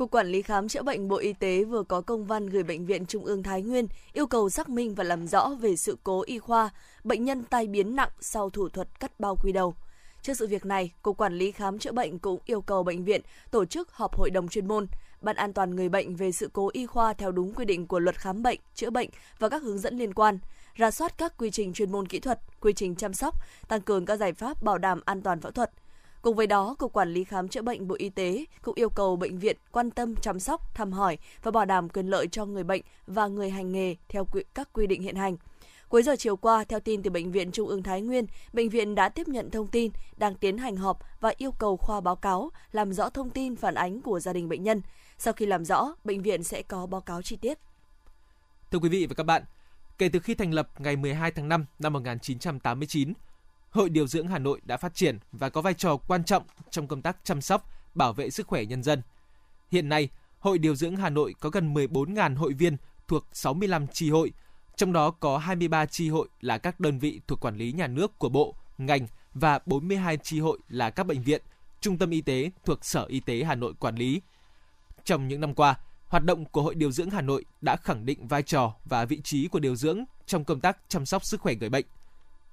[0.00, 2.86] Cục Quản lý Khám chữa bệnh Bộ Y tế vừa có công văn gửi Bệnh
[2.86, 6.22] viện Trung ương Thái Nguyên yêu cầu xác minh và làm rõ về sự cố
[6.26, 6.70] y khoa,
[7.04, 9.74] bệnh nhân tai biến nặng sau thủ thuật cắt bao quy đầu.
[10.22, 13.20] Trước sự việc này, Cục Quản lý Khám chữa bệnh cũng yêu cầu bệnh viện
[13.50, 14.86] tổ chức họp hội đồng chuyên môn,
[15.20, 17.98] Ban an toàn người bệnh về sự cố y khoa theo đúng quy định của
[17.98, 19.08] luật khám bệnh, chữa bệnh
[19.38, 20.38] và các hướng dẫn liên quan,
[20.74, 23.34] ra soát các quy trình chuyên môn kỹ thuật, quy trình chăm sóc,
[23.68, 25.70] tăng cường các giải pháp bảo đảm an toàn phẫu thuật,
[26.22, 29.16] Cùng với đó, Cục Quản lý Khám chữa bệnh Bộ Y tế cũng yêu cầu
[29.16, 32.64] bệnh viện quan tâm chăm sóc, thăm hỏi và bảo đảm quyền lợi cho người
[32.64, 35.36] bệnh và người hành nghề theo các quy định hiện hành.
[35.88, 38.94] Cuối giờ chiều qua, theo tin từ Bệnh viện Trung ương Thái Nguyên, bệnh viện
[38.94, 42.50] đã tiếp nhận thông tin, đang tiến hành họp và yêu cầu khoa báo cáo,
[42.72, 44.82] làm rõ thông tin phản ánh của gia đình bệnh nhân.
[45.18, 47.58] Sau khi làm rõ, bệnh viện sẽ có báo cáo chi tiết.
[48.70, 49.42] Thưa quý vị và các bạn,
[49.98, 53.12] kể từ khi thành lập ngày 12 tháng 5 năm 1989,
[53.70, 56.86] Hội Điều dưỡng Hà Nội đã phát triển và có vai trò quan trọng trong
[56.86, 59.02] công tác chăm sóc, bảo vệ sức khỏe nhân dân.
[59.70, 62.76] Hiện nay, Hội Điều dưỡng Hà Nội có gần 14.000 hội viên
[63.08, 64.32] thuộc 65 chi hội,
[64.76, 68.18] trong đó có 23 chi hội là các đơn vị thuộc quản lý nhà nước
[68.18, 71.42] của Bộ, ngành và 42 chi hội là các bệnh viện,
[71.80, 74.20] trung tâm y tế thuộc Sở Y tế Hà Nội quản lý.
[75.04, 75.74] Trong những năm qua,
[76.06, 79.20] hoạt động của Hội Điều dưỡng Hà Nội đã khẳng định vai trò và vị
[79.24, 81.86] trí của điều dưỡng trong công tác chăm sóc sức khỏe người bệnh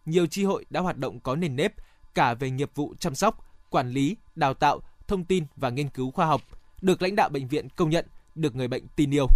[0.08, 1.74] nhiều chi hội đã hoạt động có nền nếp
[2.15, 6.12] cả về nghiệp vụ chăm sóc, quản lý, đào tạo, thông tin và nghiên cứu
[6.12, 6.41] khoa học,
[6.82, 9.28] được lãnh đạo bệnh viện công nhận, được người bệnh tin yêu.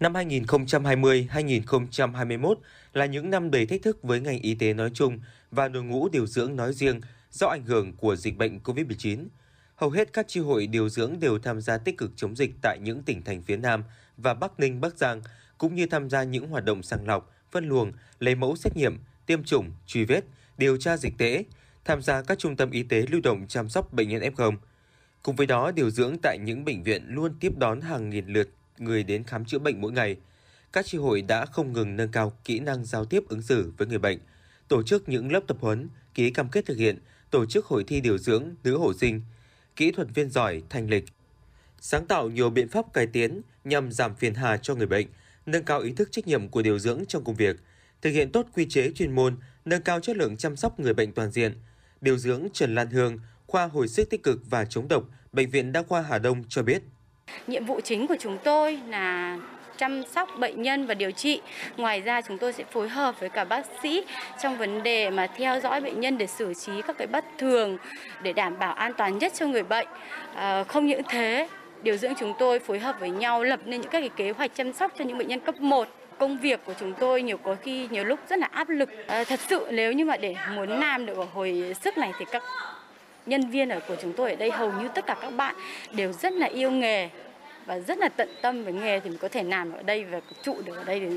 [0.00, 2.54] Năm 2020-2021
[2.92, 5.18] là những năm đầy thách thức với ngành y tế nói chung
[5.50, 7.00] và đội ngũ điều dưỡng nói riêng
[7.30, 9.26] do ảnh hưởng của dịch bệnh COVID-19.
[9.74, 12.78] Hầu hết các chi hội điều dưỡng đều tham gia tích cực chống dịch tại
[12.78, 13.84] những tỉnh thành phía Nam
[14.16, 15.22] và Bắc Ninh, Bắc Giang,
[15.58, 18.98] cũng như tham gia những hoạt động sàng lọc, phân luồng, lấy mẫu xét nghiệm,
[19.26, 20.24] tiêm chủng, truy vết,
[20.58, 21.44] điều tra dịch tễ,
[21.84, 24.56] tham gia các trung tâm y tế lưu động chăm sóc bệnh nhân F0.
[25.22, 28.48] Cùng với đó, điều dưỡng tại những bệnh viện luôn tiếp đón hàng nghìn lượt
[28.78, 30.16] người đến khám chữa bệnh mỗi ngày.
[30.72, 33.86] Các tri hội đã không ngừng nâng cao kỹ năng giao tiếp ứng xử với
[33.86, 34.18] người bệnh,
[34.68, 36.98] tổ chức những lớp tập huấn, ký cam kết thực hiện,
[37.30, 39.22] tổ chức hội thi điều dưỡng nữ hộ sinh,
[39.76, 41.04] kỹ thuật viên giỏi thành lịch,
[41.80, 45.06] sáng tạo nhiều biện pháp cải tiến nhằm giảm phiền hà cho người bệnh,
[45.46, 47.56] nâng cao ý thức trách nhiệm của điều dưỡng trong công việc,
[48.02, 51.12] thực hiện tốt quy chế chuyên môn, nâng cao chất lượng chăm sóc người bệnh
[51.12, 51.54] toàn diện.
[52.00, 55.72] Điều dưỡng Trần Lan Hương, khoa hồi sức tích cực và chống độc, bệnh viện
[55.72, 56.82] Đa khoa Hà Đông cho biết.
[57.46, 59.38] Nhiệm vụ chính của chúng tôi là
[59.76, 61.40] chăm sóc bệnh nhân và điều trị.
[61.76, 64.04] Ngoài ra chúng tôi sẽ phối hợp với cả bác sĩ
[64.42, 67.76] trong vấn đề mà theo dõi bệnh nhân để xử trí các cái bất thường
[68.22, 69.88] để đảm bảo an toàn nhất cho người bệnh.
[70.34, 71.48] À, không những thế,
[71.82, 74.54] điều dưỡng chúng tôi phối hợp với nhau lập nên những các cái kế hoạch
[74.54, 75.88] chăm sóc cho những bệnh nhân cấp 1
[76.22, 79.24] công việc của chúng tôi nhiều có khi nhiều lúc rất là áp lực à,
[79.24, 82.42] thật sự nếu như mà để muốn làm được ở hồi sức này thì các
[83.26, 85.54] nhân viên ở của chúng tôi ở đây hầu như tất cả các bạn
[85.94, 87.08] đều rất là yêu nghề
[87.66, 90.20] và rất là tận tâm với nghề thì mình có thể làm ở đây và
[90.42, 91.10] trụ được ở đây để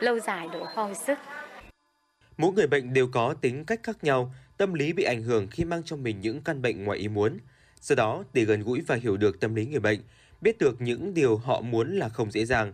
[0.00, 1.18] lâu dài được khoa hồi sức.
[2.36, 5.64] Mỗi người bệnh đều có tính cách khác nhau, tâm lý bị ảnh hưởng khi
[5.64, 7.38] mang trong mình những căn bệnh ngoài ý muốn.
[7.80, 10.00] Do đó, để gần gũi và hiểu được tâm lý người bệnh,
[10.40, 12.72] biết được những điều họ muốn là không dễ dàng.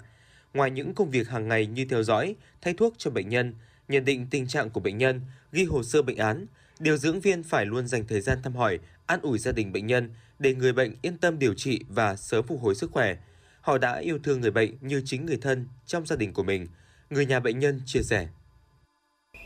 [0.55, 3.55] Ngoài những công việc hàng ngày như theo dõi, thay thuốc cho bệnh nhân,
[3.89, 5.21] nhận định tình trạng của bệnh nhân,
[5.53, 6.47] ghi hồ sơ bệnh án,
[6.79, 9.87] điều dưỡng viên phải luôn dành thời gian thăm hỏi, an ủi gia đình bệnh
[9.87, 13.17] nhân để người bệnh yên tâm điều trị và sớm phục hồi sức khỏe.
[13.61, 16.67] Họ đã yêu thương người bệnh như chính người thân trong gia đình của mình,
[17.11, 18.29] người nhà bệnh nhân chia sẻ.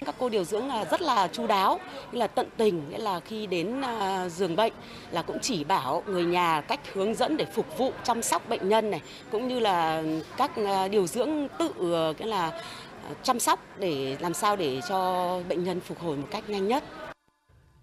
[0.05, 1.81] Các cô điều dưỡng là rất là chu đáo,
[2.13, 4.73] là tận tình, nghĩa là khi đến à, giường bệnh
[5.11, 8.69] là cũng chỉ bảo người nhà cách hướng dẫn để phục vụ chăm sóc bệnh
[8.69, 10.03] nhân này, cũng như là
[10.37, 12.51] các à, điều dưỡng tự ờ, cái là
[13.09, 16.69] à, chăm sóc để làm sao để cho bệnh nhân phục hồi một cách nhanh
[16.69, 16.85] nhất.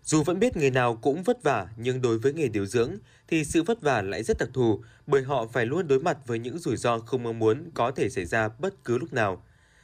[0.03, 2.91] Dù vẫn biết nghề nào cũng vất vả, nhưng đối với nghề điều dưỡng
[3.27, 6.39] thì sự vất vả lại rất đặc thù bởi họ phải luôn đối mặt với
[6.39, 9.43] những rủi ro không mong muốn có thể xảy ra bất cứ lúc nào.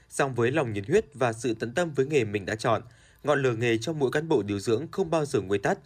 [0.10, 2.82] Song với lòng nhiệt huyết và sự tận tâm với nghề mình đã chọn,
[3.24, 5.78] ngọn lửa nghề trong mỗi cán bộ điều dưỡng không bao giờ nguôi tắt.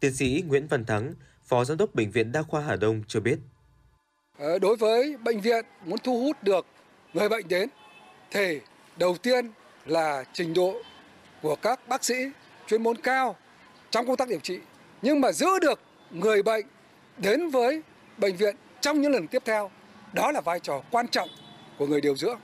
[0.00, 1.14] Tiến sĩ Nguyễn Văn Thắng,
[1.44, 3.38] Phó Giám đốc Bệnh viện Đa khoa Hà Đông cho biết.
[4.38, 6.66] Ờ, đối với bệnh viện muốn thu hút được
[7.14, 7.68] người bệnh đến
[8.30, 8.60] thì
[8.96, 9.50] đầu tiên
[9.86, 10.82] là trình độ
[11.42, 12.14] của các bác sĩ
[12.66, 13.36] chuyên môn cao
[13.90, 14.58] trong công tác điều trị
[15.02, 16.66] nhưng mà giữ được người bệnh
[17.18, 17.82] đến với
[18.18, 19.70] bệnh viện trong những lần tiếp theo
[20.12, 21.28] đó là vai trò quan trọng
[21.78, 22.38] của người điều dưỡng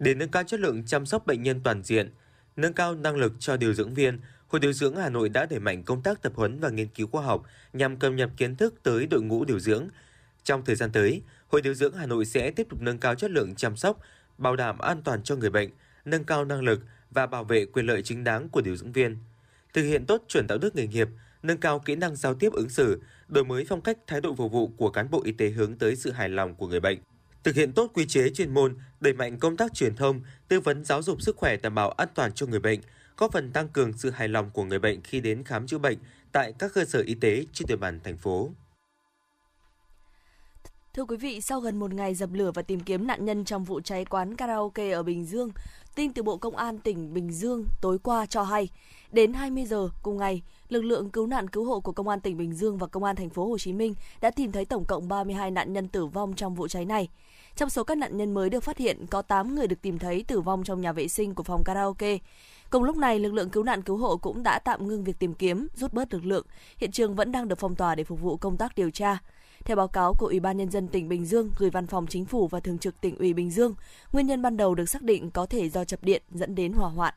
[0.00, 2.10] để nâng cao chất lượng chăm sóc bệnh nhân toàn diện
[2.56, 5.60] nâng cao năng lực cho điều dưỡng viên Hội điều dưỡng Hà Nội đã đẩy
[5.60, 8.74] mạnh công tác tập huấn và nghiên cứu khoa học nhằm cập nhật kiến thức
[8.82, 9.88] tới đội ngũ điều dưỡng.
[10.44, 13.30] Trong thời gian tới, Hội điều dưỡng Hà Nội sẽ tiếp tục nâng cao chất
[13.30, 14.00] lượng chăm sóc,
[14.38, 15.70] bảo đảm an toàn cho người bệnh,
[16.04, 19.18] nâng cao năng lực và bảo vệ quyền lợi chính đáng của điều dưỡng viên
[19.72, 21.08] thực hiện tốt chuẩn đạo đức nghề nghiệp,
[21.42, 24.52] nâng cao kỹ năng giao tiếp ứng xử, đổi mới phong cách thái độ phục
[24.52, 26.98] vụ của cán bộ y tế hướng tới sự hài lòng của người bệnh.
[27.44, 30.84] Thực hiện tốt quy chế chuyên môn, đẩy mạnh công tác truyền thông, tư vấn
[30.84, 32.80] giáo dục sức khỏe đảm bảo an toàn cho người bệnh,
[33.16, 35.98] góp phần tăng cường sự hài lòng của người bệnh khi đến khám chữa bệnh
[36.32, 38.50] tại các cơ sở y tế trên địa bàn thành phố.
[40.94, 43.64] Thưa quý vị, sau gần một ngày dập lửa và tìm kiếm nạn nhân trong
[43.64, 45.50] vụ cháy quán karaoke ở Bình Dương,
[45.94, 48.68] tin từ Bộ Công an tỉnh Bình Dương tối qua cho hay,
[49.12, 52.36] Đến 20 giờ cùng ngày, lực lượng cứu nạn cứu hộ của Công an tỉnh
[52.36, 55.08] Bình Dương và Công an thành phố Hồ Chí Minh đã tìm thấy tổng cộng
[55.08, 57.08] 32 nạn nhân tử vong trong vụ cháy này.
[57.56, 60.24] Trong số các nạn nhân mới được phát hiện, có 8 người được tìm thấy
[60.28, 62.18] tử vong trong nhà vệ sinh của phòng karaoke.
[62.70, 65.34] Cùng lúc này, lực lượng cứu nạn cứu hộ cũng đã tạm ngưng việc tìm
[65.34, 66.46] kiếm, rút bớt lực lượng.
[66.76, 69.18] Hiện trường vẫn đang được phong tỏa để phục vụ công tác điều tra.
[69.64, 72.24] Theo báo cáo của Ủy ban Nhân dân tỉnh Bình Dương gửi văn phòng chính
[72.24, 73.74] phủ và thường trực tỉnh ủy Bình Dương,
[74.12, 76.90] nguyên nhân ban đầu được xác định có thể do chập điện dẫn đến hỏa
[76.90, 77.14] hoạn.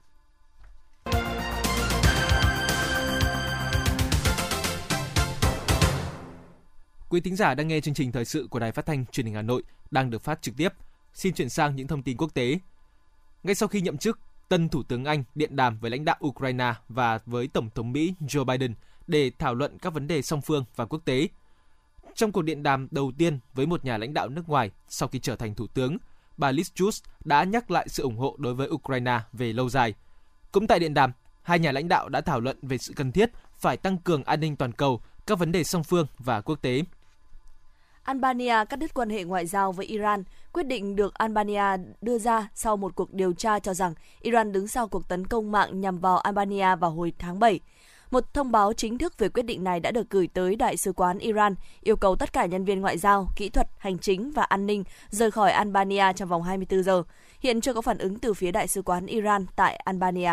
[7.10, 9.36] Quý thính giả đang nghe chương trình thời sự của Đài Phát thanh Truyền hình
[9.36, 10.70] Hà Nội đang được phát trực tiếp.
[11.14, 12.60] Xin chuyển sang những thông tin quốc tế.
[13.44, 16.74] Ngay sau khi nhậm chức, tân thủ tướng Anh điện đàm với lãnh đạo Ukraine
[16.90, 18.74] và với tổng thống Mỹ Joe Biden
[19.08, 21.28] để thảo luận các vấn đề song phương và quốc tế.
[22.15, 25.19] Trong cuộc điện đàm đầu tiên với một nhà lãnh đạo nước ngoài sau khi
[25.19, 25.97] trở thành thủ tướng,
[26.38, 29.93] bà Liz Truss đã nhắc lại sự ủng hộ đối với Ukraine về lâu dài.
[30.52, 33.32] Cũng tại điện đàm, hai nhà lãnh đạo đã thảo luận về sự cần thiết
[33.56, 36.84] phải tăng cường an ninh toàn cầu, các vấn đề song phương và quốc tế.
[38.04, 40.23] Albania cắt đứt quan hệ ngoại giao với Iran.
[40.54, 44.67] Quyết định được Albania đưa ra sau một cuộc điều tra cho rằng Iran đứng
[44.67, 47.60] sau cuộc tấn công mạng nhằm vào Albania vào hồi tháng 7.
[48.13, 50.93] Một thông báo chính thức về quyết định này đã được gửi tới Đại sứ
[50.93, 54.43] quán Iran, yêu cầu tất cả nhân viên ngoại giao, kỹ thuật, hành chính và
[54.43, 57.04] an ninh rời khỏi Albania trong vòng 24 giờ.
[57.39, 60.32] Hiện chưa có phản ứng từ phía Đại sứ quán Iran tại Albania.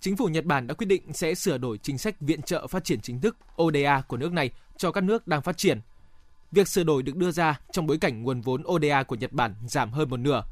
[0.00, 2.84] Chính phủ Nhật Bản đã quyết định sẽ sửa đổi chính sách viện trợ phát
[2.84, 5.80] triển chính thức ODA của nước này cho các nước đang phát triển.
[6.52, 9.54] Việc sửa đổi được đưa ra trong bối cảnh nguồn vốn ODA của Nhật Bản
[9.66, 10.42] giảm hơn một nửa.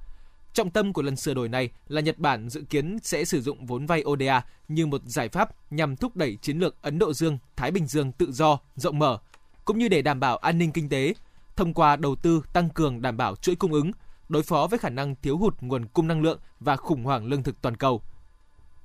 [0.55, 3.67] Trọng tâm của lần sửa đổi này là Nhật Bản dự kiến sẽ sử dụng
[3.67, 7.39] vốn vay ODA như một giải pháp nhằm thúc đẩy chiến lược Ấn Độ Dương,
[7.57, 9.19] Thái Bình Dương tự do, rộng mở,
[9.65, 11.15] cũng như để đảm bảo an ninh kinh tế,
[11.57, 13.91] thông qua đầu tư tăng cường đảm bảo chuỗi cung ứng,
[14.29, 17.43] đối phó với khả năng thiếu hụt nguồn cung năng lượng và khủng hoảng lương
[17.43, 18.03] thực toàn cầu.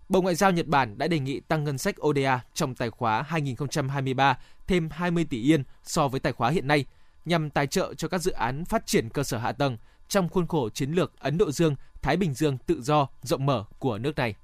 [0.09, 3.21] Bộ Ngoại giao Nhật Bản đã đề nghị tăng ngân sách ODA trong tài khóa
[3.21, 6.85] 2023 thêm 20 tỷ yên so với tài khóa hiện nay,
[7.25, 9.77] nhằm tài trợ cho các dự án phát triển cơ sở hạ tầng
[10.09, 13.65] trong khuôn khổ chiến lược Ấn Độ Dương, Thái Bình Dương tự do, rộng mở
[13.79, 14.35] của nước này.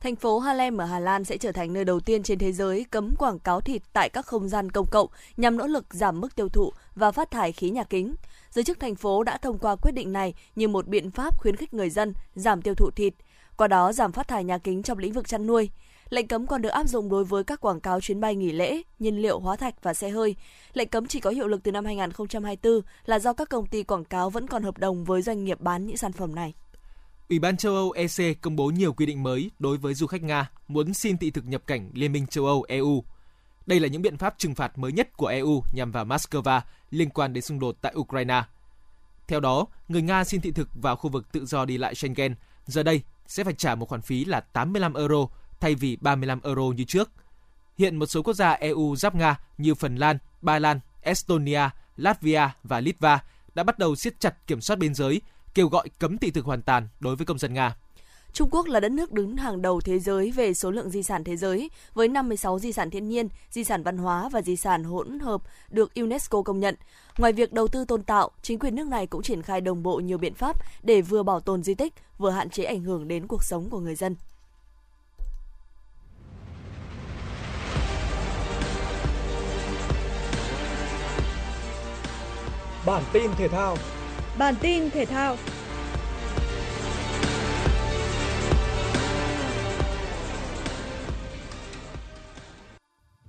[0.00, 2.86] Thành phố Harlem ở Hà Lan sẽ trở thành nơi đầu tiên trên thế giới
[2.90, 6.36] cấm quảng cáo thịt tại các không gian công cộng nhằm nỗ lực giảm mức
[6.36, 8.14] tiêu thụ và phát thải khí nhà kính.
[8.50, 11.56] Giới chức thành phố đã thông qua quyết định này như một biện pháp khuyến
[11.56, 13.14] khích người dân giảm tiêu thụ thịt,
[13.56, 15.70] qua đó giảm phát thải nhà kính trong lĩnh vực chăn nuôi.
[16.10, 18.82] Lệnh cấm còn được áp dụng đối với các quảng cáo chuyến bay nghỉ lễ,
[18.98, 20.36] nhiên liệu hóa thạch và xe hơi.
[20.72, 24.04] Lệnh cấm chỉ có hiệu lực từ năm 2024 là do các công ty quảng
[24.04, 26.54] cáo vẫn còn hợp đồng với doanh nghiệp bán những sản phẩm này.
[27.28, 30.22] Ủy ban châu Âu EC công bố nhiều quy định mới đối với du khách
[30.22, 33.04] Nga muốn xin thị thực nhập cảnh Liên minh châu Âu EU.
[33.66, 37.10] Đây là những biện pháp trừng phạt mới nhất của EU nhằm vào Moscow liên
[37.10, 38.42] quan đến xung đột tại Ukraine.
[39.28, 42.34] Theo đó, người Nga xin thị thực vào khu vực tự do đi lại Schengen
[42.66, 45.26] giờ đây sẽ phải trả một khoản phí là 85 euro
[45.60, 47.10] thay vì 35 euro như trước.
[47.78, 52.48] Hiện một số quốc gia EU giáp Nga như Phần Lan, Ba Lan, Estonia, Latvia
[52.62, 53.20] và Litva
[53.54, 55.20] đã bắt đầu siết chặt kiểm soát biên giới,
[55.54, 57.76] kêu gọi cấm thị thực hoàn toàn đối với công dân Nga.
[58.32, 61.24] Trung Quốc là đất nước đứng hàng đầu thế giới về số lượng di sản
[61.24, 64.84] thế giới, với 56 di sản thiên nhiên, di sản văn hóa và di sản
[64.84, 66.74] hỗn hợp được UNESCO công nhận.
[67.18, 69.96] Ngoài việc đầu tư tôn tạo, chính quyền nước này cũng triển khai đồng bộ
[69.96, 73.26] nhiều biện pháp để vừa bảo tồn di tích, vừa hạn chế ảnh hưởng đến
[73.26, 74.16] cuộc sống của người dân.
[82.86, 83.76] Bản tin thể thao
[84.38, 85.36] Bản tin thể thao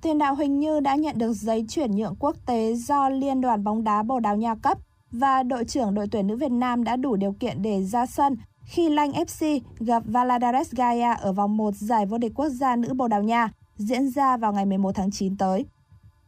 [0.02, 3.64] Tiền đạo Huỳnh Như đã nhận được giấy chuyển nhượng quốc tế do Liên đoàn
[3.64, 4.78] bóng đá Bồ Đào Nha cấp
[5.12, 8.38] và đội trưởng đội tuyển nữ Việt Nam đã đủ điều kiện để ra sân
[8.64, 12.94] khi Lanh FC gặp Valadares Gaia ở vòng 1 giải vô địch quốc gia nữ
[12.94, 15.66] Bồ Đào Nha diễn ra vào ngày 11 tháng 9 tới.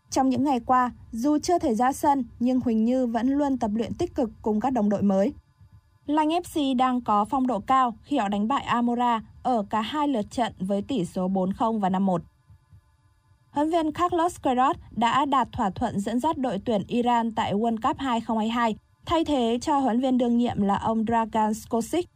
[0.09, 3.71] Trong những ngày qua, dù chưa thể ra sân nhưng Huỳnh Như vẫn luôn tập
[3.73, 5.33] luyện tích cực cùng các đồng đội mới.
[6.05, 10.07] Lanh FC đang có phong độ cao khi họ đánh bại Amora ở cả hai
[10.07, 12.19] lượt trận với tỷ số 4-0 và 5-1.
[13.51, 17.77] Huấn viên Carlos Queiroz đã đạt thỏa thuận dẫn dắt đội tuyển Iran tại World
[17.83, 22.09] Cup 2022, thay thế cho huấn viên đương nhiệm là ông Dragan Skocic.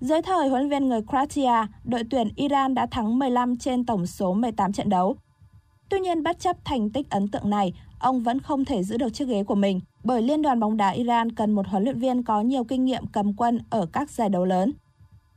[0.00, 4.34] Dưới thời huấn viên người Croatia, đội tuyển Iran đã thắng 15 trên tổng số
[4.34, 5.16] 18 trận đấu.
[5.92, 9.14] Tuy nhiên, bất chấp thành tích ấn tượng này, ông vẫn không thể giữ được
[9.14, 12.22] chiếc ghế của mình, bởi Liên đoàn bóng đá Iran cần một huấn luyện viên
[12.22, 14.72] có nhiều kinh nghiệm cầm quân ở các giải đấu lớn.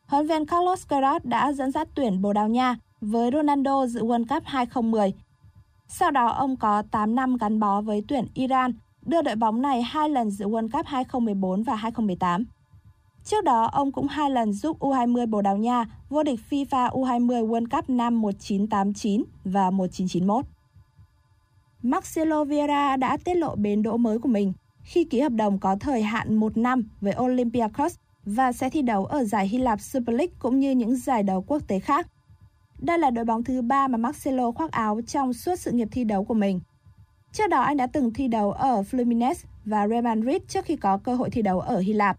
[0.06, 4.26] Huấn viên Carlos Queiroz đã dẫn dắt tuyển Bồ Đào Nha với Ronaldo dự World
[4.26, 5.14] Cup 2010
[5.88, 8.74] sau đó ông có 8 năm gắn bó với tuyển Iran,
[9.06, 12.46] đưa đội bóng này hai lần dự World Cup 2014 và 2018.
[13.26, 17.48] Trước đó, ông cũng hai lần giúp U20 Bồ Đào Nha vô địch FIFA U20
[17.48, 20.46] World Cup năm 1989 và 1991.
[21.82, 25.76] Marcelo Vieira đã tiết lộ bến đỗ mới của mình khi ký hợp đồng có
[25.80, 30.16] thời hạn một năm với Olympiacos và sẽ thi đấu ở giải Hy Lạp Super
[30.16, 32.08] League cũng như những giải đấu quốc tế khác.
[32.80, 36.04] Đây là đội bóng thứ ba mà Marcelo khoác áo trong suốt sự nghiệp thi
[36.04, 36.60] đấu của mình.
[37.32, 40.98] Trước đó anh đã từng thi đấu ở Fluminense và Real Madrid trước khi có
[40.98, 42.18] cơ hội thi đấu ở Hy Lạp.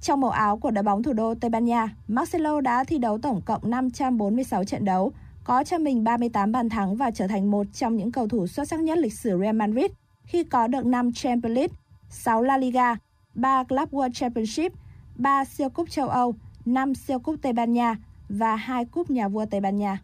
[0.00, 3.18] Trong màu áo của đội bóng thủ đô Tây Ban Nha, Marcelo đã thi đấu
[3.18, 5.12] tổng cộng 546 trận đấu,
[5.44, 8.68] có cho mình 38 bàn thắng và trở thành một trong những cầu thủ xuất
[8.68, 9.90] sắc nhất lịch sử Real Madrid
[10.24, 11.74] khi có được 5 Champions League,
[12.08, 12.96] 6 La Liga,
[13.34, 14.72] 3 Club World Championship,
[15.16, 16.34] 3 siêu cúp châu Âu,
[16.64, 17.96] 5 siêu cúp Tây Ban Nha
[18.28, 19.98] và 2 cúp nhà vua Tây Ban Nha.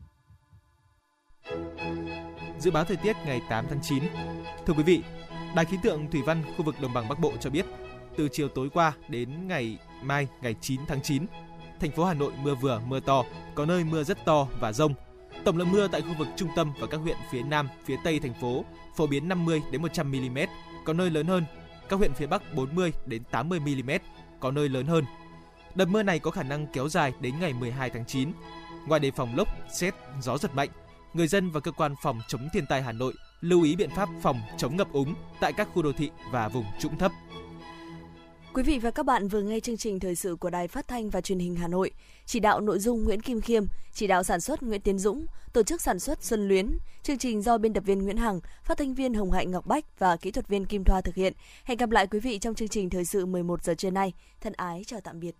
[2.59, 4.03] Dự báo thời tiết ngày 8 tháng 9.
[4.67, 5.03] Thưa quý vị,
[5.55, 7.67] Đài khí tượng thủy văn khu vực đồng bằng Bắc Bộ cho biết,
[8.17, 11.27] từ chiều tối qua đến ngày mai ngày 9 tháng 9,
[11.81, 13.25] thành phố Hà Nội mưa vừa, mưa to,
[13.55, 14.95] có nơi mưa rất to và rông.
[15.45, 18.21] Tổng lượng mưa tại khu vực trung tâm và các huyện phía Nam, phía Tây
[18.21, 18.65] thành phố
[18.97, 20.39] phổ biến 50 đến 100 mm,
[20.85, 21.45] có nơi lớn hơn.
[21.89, 23.91] Các huyện phía Bắc 40 đến 80 mm,
[24.41, 25.05] có nơi lớn hơn.
[25.75, 28.33] Đợt mưa này có khả năng kéo dài đến ngày 12 tháng 9.
[28.87, 30.69] Ngoài đề phòng lốc, xét, gió giật mạnh,
[31.15, 34.09] người dân và cơ quan phòng chống thiên tai Hà Nội lưu ý biện pháp
[34.23, 37.13] phòng chống ngập úng tại các khu đô thị và vùng trũng thấp.
[38.55, 41.11] Quý vị và các bạn vừa nghe chương trình thời sự của Đài Phát thanh
[41.11, 41.91] và Truyền hình Hà Nội.
[42.27, 45.63] Chỉ đạo nội dung Nguyễn Kim Khiêm, chỉ đạo sản xuất Nguyễn Tiến Dũng, tổ
[45.63, 46.79] chức sản xuất Xuân Luyến.
[47.03, 49.99] Chương trình do biên tập viên Nguyễn Hằng, phát thanh viên Hồng Hạnh Ngọc Bách
[49.99, 51.33] và kỹ thuật viên Kim Thoa thực hiện.
[51.65, 54.13] Hẹn gặp lại quý vị trong chương trình thời sự 11 giờ trưa nay.
[54.41, 55.35] Thân ái chào tạm biệt.